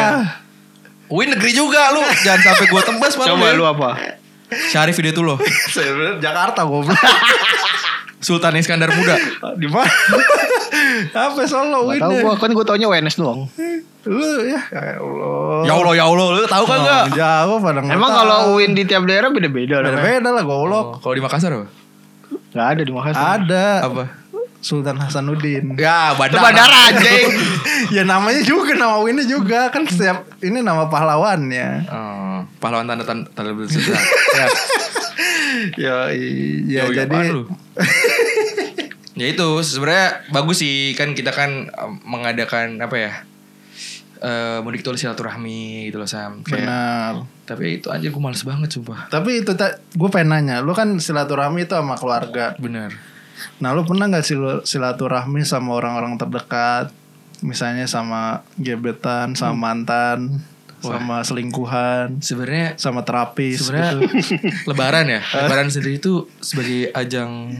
[1.10, 2.02] Win negeri juga lu.
[2.24, 3.58] Jangan sampai gue tebas malu Coba ya.
[3.58, 3.90] lu apa?
[4.70, 5.36] Syarif itu loh.
[5.74, 6.96] Sebenarnya Jakarta goblok.
[8.20, 9.16] Sultan Iskandar Muda.
[9.60, 9.92] Di mana?
[11.10, 12.00] Apa Solo Gak Win?
[12.00, 13.46] tahu gua kan gua taunya WNS doang.
[14.00, 15.60] Lu ya, ya Allah.
[15.68, 16.26] Ya Allah, ya Allah.
[16.32, 17.02] Lu tahu kan enggak?
[17.04, 20.86] Oh, jauh pada nggak Emang kalau UIN di tiap daerah beda-beda beda-beda lah goblok.
[20.86, 21.68] Oh, kalau di Makassar apa?
[22.50, 23.24] Gak ada di Makassar.
[23.38, 24.04] Ada Apa?
[24.60, 25.72] Sultan Hasanuddin.
[25.80, 26.44] Ya, Itu bandara.
[26.44, 27.28] bandara anjing.
[27.96, 31.68] ya namanya juga nama Winnya juga kan setiap ini nama pahlawannya.
[31.88, 34.00] Oh, pahlawan tanda tanda tanda bersejarah.
[34.38, 34.46] ya.
[35.76, 37.42] Ya, iya Jauh jadi apaan lu?
[39.14, 41.66] ya itu sebenarnya bagus sih kan kita kan
[42.06, 43.12] mengadakan apa ya?
[44.20, 46.44] eh mudik tulis silaturahmi gitu loh Sam.
[46.44, 47.12] Kayak, benar.
[47.48, 49.08] tapi itu aja gue males banget sumpah.
[49.08, 52.52] Tapi itu tak gue pengen nanya, lu kan silaturahmi itu sama keluarga.
[52.60, 52.92] Bener.
[53.64, 56.92] Nah, lu pernah nggak sil- silaturahmi sama orang-orang terdekat?
[57.40, 60.44] Misalnya sama gebetan, sama mantan,
[60.84, 64.04] sama selingkuhan, Sebenarnya sama terapis sebenarnya gitu.
[64.68, 65.20] lebaran ya.
[65.48, 67.56] lebaran sendiri itu sebagai ajang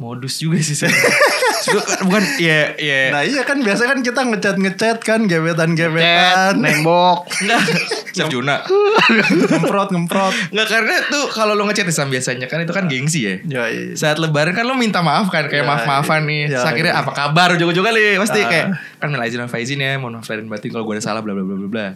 [0.00, 1.12] modus juga sih sebenarnya.
[1.60, 6.56] Sebenarnya bukan ya ya Nah iya kan biasa kan kita ngechat ngechat kan gebetan gebetan
[6.56, 7.28] nembok.
[7.36, 7.60] enggak
[8.16, 8.64] Chef Juna
[9.44, 10.32] ngemprot ngemprot.
[10.50, 13.92] Enggak karena tuh kalau lo ngechat Sam biasanya kan itu kan gengsi ya Ya, iya.
[13.92, 17.02] saat lebaran kan lo minta maaf kan kayak Ya, maaf maafan nih ya, akhirnya iya.
[17.02, 18.48] apa kabar juga-juga nih pasti Ah.
[18.48, 21.20] kayak kan minta izin sama Faizin ya mohon maaf lahir batin kalau gue ada salah
[21.20, 21.86] bla bla bla bla bla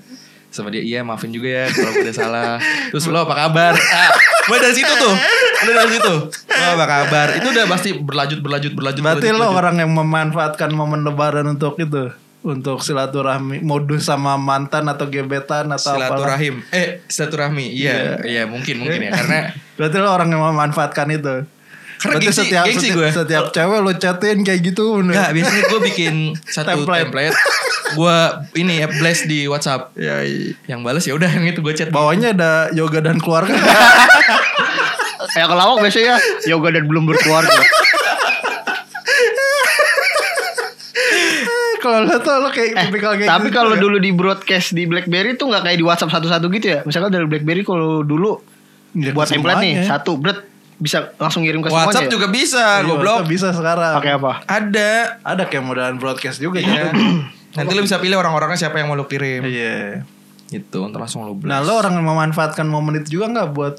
[0.55, 2.51] sama dia iya maafin juga ya kalau gue ada salah.
[2.95, 3.75] Terus lo apa kabar?
[3.75, 4.11] Ah,
[4.47, 5.15] mulai dari situ tuh.
[5.67, 6.15] Mulai dari situ.
[6.31, 7.27] Lo apa kabar?
[7.35, 9.59] Itu udah pasti berlanjut berlanjut berlanjut Berarti berlanjut, lo berlanjut.
[9.59, 12.15] orang yang memanfaatkan momen lebaran untuk itu?
[12.45, 16.55] Untuk silaturahmi modus sama mantan atau gebetan atau apa silaturahim.
[16.71, 17.73] Eh silaturahmi.
[17.75, 18.21] Iya.
[18.23, 19.13] iya mungkin mungkin ya.
[19.17, 19.39] Karena
[19.81, 21.49] Berarti lo orang yang memanfaatkan itu.
[22.05, 23.09] Karena Berarti gengsi- setiap gengsi setiap, gue.
[23.11, 25.13] setiap cewek lo chatin kayak gitu bener.
[25.15, 26.15] Enggak, biasanya gue bikin
[26.45, 27.09] satu Template.
[27.09, 27.37] template.
[27.87, 28.17] gue
[28.57, 29.95] ini ya blast di WhatsApp.
[29.95, 30.53] Ya, iya.
[30.67, 31.89] Yang balas ya udah yang itu gue chat.
[31.89, 33.55] Bawahnya ada yoga dan keluarga.
[35.31, 36.15] Kayak kelawak biasanya
[36.45, 37.55] yoga dan belum berkeluarga.
[41.77, 43.81] kalau lo tuh lo kayak Eh, tipikal kayak tapi gitu kalau ya.
[43.81, 46.81] dulu di broadcast di BlackBerry tuh nggak kayak di WhatsApp satu-satu gitu ya.
[46.83, 48.41] Misalkan dari BlackBerry kalau dulu
[48.93, 50.54] Ya, buat template nih satu bret
[50.85, 52.13] bisa langsung ngirim ke WhatsApp semuanya.
[52.13, 53.17] juga bisa, Iya, goblok.
[53.19, 53.95] WhatsApp bisa sekarang.
[53.97, 54.33] Pakai apa?
[54.45, 54.91] Ada.
[55.25, 56.93] Ada kayak modelan broadcast juga Iya.
[56.93, 56.93] ya.
[57.55, 59.41] Nanti lu bisa pilih orang-orangnya siapa yang mau lu kirim.
[59.43, 60.05] Iya.
[60.47, 61.49] Gitu, ntar langsung lu blast.
[61.49, 63.75] Nah, lo orang yang memanfaatkan momen itu juga nggak buat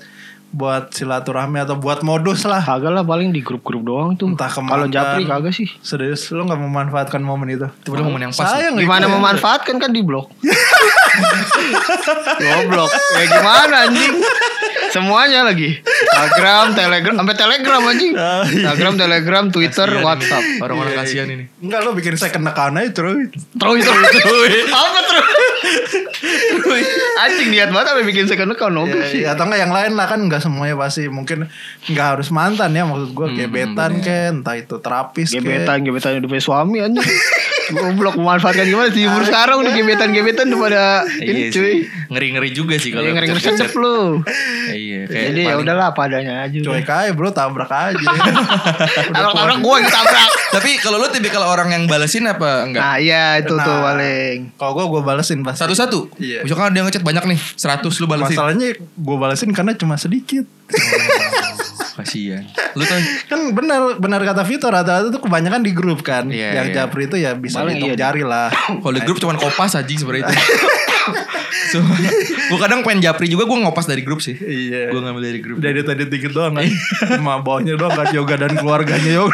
[0.50, 2.64] buat silaturahmi atau buat modus lah.
[2.64, 4.32] Kagak lah paling di grup-grup doang tuh.
[4.32, 4.88] Entah ke Kalau.
[4.88, 5.68] Japri kagak sih.
[5.80, 7.68] Serius, lo nggak memanfaatkan momen itu?
[7.84, 8.50] Itu momen yang pas.
[8.50, 9.14] Sayang Gimana itu.
[9.14, 10.32] memanfaatkan kan di blok.
[12.38, 12.92] Goblok.
[12.92, 14.14] Ya gimana anjing?
[14.88, 15.76] Semuanya lagi.
[15.82, 18.14] Instagram, Telegram, sampai Telegram anjing.
[18.54, 20.06] Instagram, Telegram, Twitter, Kasian ini.
[20.06, 20.44] WhatsApp.
[20.62, 21.36] Orang-orang Iya, kasihan iya.
[21.36, 21.46] ini.
[21.60, 23.28] Enggak lo bikin second account aja terus.
[23.52, 24.66] Terus terus.
[24.70, 25.28] Apa terus?
[27.18, 29.22] Anjing niat banget sampai bikin second account oke Ya, sih.
[29.22, 31.48] ya, atau enggak yang lain lah kan enggak semuanya pasti mungkin
[31.86, 35.40] enggak harus mantan ya maksud gua gebetan ke entah itu terapis ke.
[35.40, 37.04] Gebetan, gebetan udah punya suami anjing.
[37.68, 40.84] Goblok memanfaatkan gimana sih umur sekarang udah gebetan-gebetan udah pada
[41.18, 41.62] ini Iya cuy.
[41.66, 41.78] sih.
[42.06, 44.22] Ngeri-ngeri juga sih kalau Yang ngeri-ngeri sedep lu.
[44.68, 46.58] Iya, kayak Jadi ya udahlah apa adanya aja.
[46.58, 47.98] Cuek aja bro tabrak aja.
[49.08, 50.30] Tabrak-tabrak gue yang tabrak.
[50.52, 52.82] Tapi kalau lu tipikal orang yang balesin apa enggak?
[52.82, 53.82] Nah iya itu tuh Nah.
[53.92, 54.38] paling.
[54.56, 55.60] Kalau gue gue balesin pasti.
[55.60, 56.00] Satu-satu.
[56.18, 56.42] Iya.
[56.42, 58.36] Misalkan dia ngechat banyak nih, 100 lu balesin.
[58.36, 60.46] Masalahnya gue balesin karena cuma sedikit.
[62.06, 62.44] Kasihan.
[62.78, 66.30] Lu tau Kan benar benar kata Vito rata-rata tuh kebanyakan di grup kan.
[66.30, 66.76] Iya, yang iya.
[66.86, 68.00] japri itu ya bisa Paling dihitung iya.
[68.00, 68.54] jari lah.
[68.54, 70.36] kalau di grup cuman kopas aja sebenarnya itu.
[71.74, 74.38] so, gue kadang pengen japri juga gue ngopas dari grup sih.
[74.38, 74.94] Iya.
[74.94, 75.58] Gue ngambil dari grup.
[75.60, 76.70] Udah tadi dikit doang kan.
[77.18, 79.34] Cuma bawahnya doang kan yoga dan keluarganya yoga.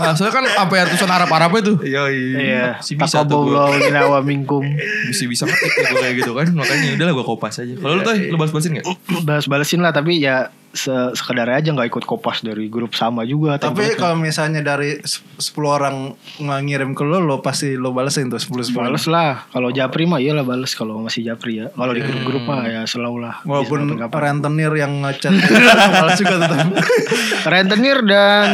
[0.00, 1.72] Ah, soalnya kan apa ya tulisan Arab-Arab itu.
[1.84, 2.16] Yoi.
[2.48, 2.80] Iya.
[2.80, 4.64] Si bisa tuh Takabullah minawa minkum.
[5.10, 6.48] Bisa bisa ketik ya gue kayak gitu kan.
[6.48, 7.74] Makanya udahlah gue kopas aja.
[7.76, 8.86] Kalau lu tuh lu balas-balasin gak?
[9.28, 13.56] Balas-balesin lah tapi ya se sekedar aja nggak ikut kopas dari grup sama juga.
[13.56, 18.40] Tapi kalau misalnya dari s- 10 orang ngirim ke lo, lo pasti lo balesin tuh
[18.40, 18.80] 10 10.
[18.80, 19.44] Bales lah.
[19.48, 21.68] Kalau Japri mah iyalah bales kalau masih Japri ya.
[21.68, 23.44] Kalau di grup-grup mah ya selalu lah.
[23.44, 25.36] Walaupun rentenir yang ngechat
[25.94, 26.66] balas juga tetap.
[27.52, 28.48] rentenir dan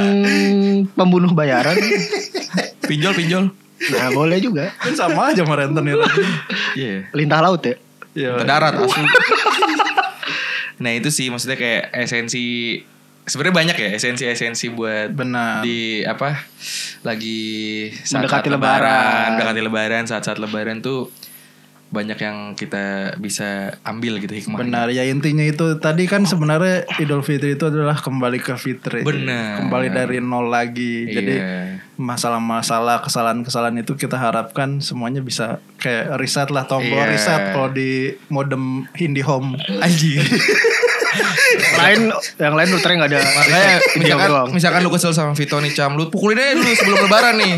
[0.91, 1.79] pembunuh bayaran.
[2.83, 3.45] Pinjol pinjol.
[3.95, 4.75] Nah boleh juga.
[4.75, 6.03] Kan sama aja sama rentenir.
[6.75, 7.15] Iya.
[7.15, 7.79] Lintah laut ya.
[8.11, 8.31] Iya.
[8.35, 9.07] Ke darat asli.
[10.79, 12.79] nah itu sih maksudnya kayak esensi
[13.23, 15.61] sebenarnya banyak ya esensi-esensi buat Benar.
[15.61, 16.49] di apa
[17.05, 17.41] lagi
[17.93, 19.27] saat Mendekati lebaran, lebaran.
[19.37, 21.13] mendekati lebaran saat-saat lebaran tuh
[21.89, 24.61] banyak yang kita bisa ambil gitu hikmah.
[24.61, 29.01] Benar ya intinya itu tadi kan sebenarnya Idul Fitri itu adalah kembali ke fitri.
[29.01, 29.65] Benar.
[29.65, 31.09] Kembali dari nol lagi.
[31.09, 31.81] Jadi Iya.
[31.97, 37.09] masalah-masalah kesalahan-kesalahan itu kita harapkan semuanya bisa kayak reset lah tombol Iya.
[37.09, 39.55] reset kalau di modem IndiHome.
[39.79, 40.21] Anjing.
[41.79, 43.21] lain yang lain routernya nggak ada.
[43.25, 44.49] Makanya misalkan, doang.
[44.53, 47.55] misalkan lu kesel sama Vito nih Cam, lu pukulin aja dulu sebelum lebaran nih.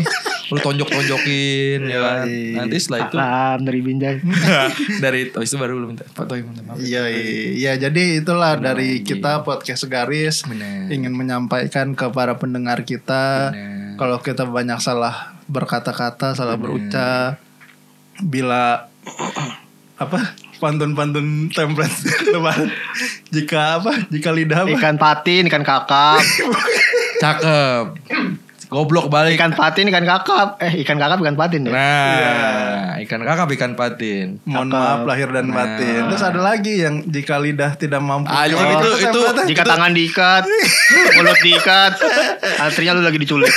[0.51, 2.25] Lu tonjok-tonjokin ya kan.
[2.29, 4.17] Nanti setelah itu Salam dari Binjai.
[5.03, 6.79] dari oh, itu baru lu minta Pak Toy minta maaf.
[6.79, 7.71] Iya, iya.
[7.75, 10.91] jadi itulah dari kita podcast garis Benar.
[10.91, 13.51] ingin menyampaikan ke para pendengar kita
[13.99, 17.37] kalau kita banyak salah berkata-kata, salah berucap,
[18.21, 18.87] bila
[19.95, 20.19] apa
[20.57, 21.93] pantun-pantun template
[22.33, 22.69] lebaran
[23.27, 26.21] jika apa jika lidah apa Ikan patin, ikan kakap.
[27.21, 27.85] Cakep.
[28.67, 29.35] Goblok balik.
[29.35, 30.55] Ikan patin, ikan kakap.
[30.57, 31.71] Eh, ikan kakap, ikan patin ya.
[31.71, 34.39] Nah, ikan kakap ikan patin.
[34.43, 35.55] mohon maaf lahir dan Nah.
[35.55, 38.57] batin terus ada lagi yang jika lidah tidak mampu Ah, Oh, itu-
[38.97, 39.45] itu- template-nya.
[39.45, 40.43] Jika tangan diikat,
[41.15, 41.93] mulut diikat,
[42.59, 43.51] artinya lu lagi diculik.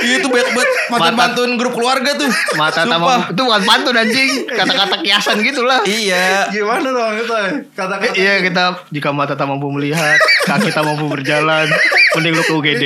[0.00, 2.30] Itu buat buat pantun-pantun grup keluarga tuh.
[2.56, 5.84] Mata tamam itu bukan pantun anjing, kata-kata kiasan gitu lah.
[5.84, 6.48] Iya.
[6.48, 7.34] gimana dong itu
[7.76, 11.68] kata-kata Iya kita jika mata tak mampu melihat, kaki tak mampu berjalan,
[12.16, 12.84] mending lu ke UGD.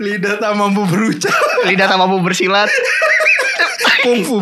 [0.00, 1.36] lidah tak mampu berucap
[1.68, 2.72] Lidah tak mampu bersilat,
[4.00, 4.40] kungfu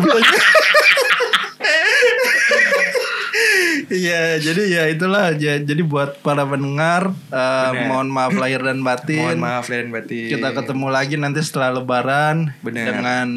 [3.89, 5.33] Iya, jadi ya itulah.
[5.33, 7.85] Ja- Jadi buat para pendengar, eh, Bener.
[7.85, 9.19] mohon maaf lahir dan batin.
[9.19, 10.29] Mohon maaf dan batin.
[10.29, 12.85] Kita ketemu lagi nanti setelah Lebaran Bener.
[12.87, 13.27] dengan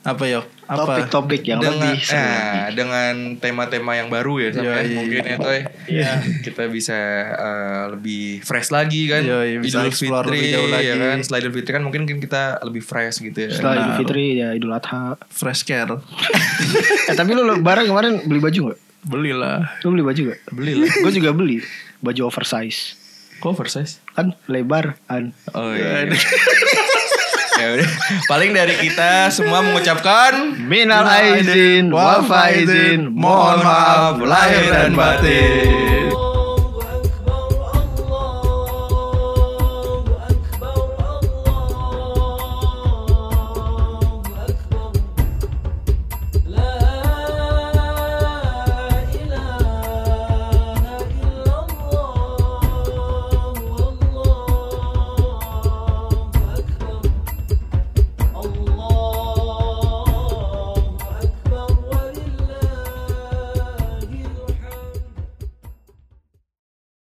[0.00, 0.40] apa ya?
[0.64, 0.84] Apa?
[0.84, 2.20] topik-topik yang dengan lebih seru.
[2.20, 4.94] nah, dengan tema-tema yang baru ya sampai Yoi.
[4.94, 5.60] mungkin ya Toy.
[6.44, 6.96] Kita bisa
[7.32, 9.24] eh, lebih fresh lagi kan.
[9.24, 10.84] Yoi, bisa Idul explore Fitri lebih jauh lagi.
[10.84, 11.16] ya kan.
[11.18, 13.50] Setelah Idul Fitri kan mungkin kita lebih fresh gitu ya.
[13.50, 13.96] Setelah Idul.
[13.98, 15.16] Fitri ya Idul Adha.
[15.26, 15.88] Fresh care.
[17.08, 18.78] Eh tapi lu lebaran kemarin beli baju gak?
[19.06, 19.78] Belilah.
[19.86, 20.40] Lu beli baju gak?
[20.50, 20.90] Beli lah.
[21.04, 21.62] Gue juga beli
[22.02, 22.98] baju oversize.
[23.38, 24.02] Kok oversize?
[24.18, 25.30] Kan lebar kan.
[25.54, 26.10] Oh iya.
[27.60, 27.90] ya udah.
[28.26, 35.87] Paling dari kita semua mengucapkan Minal aizin, wal faizin, mohon maaf lahir dan batin.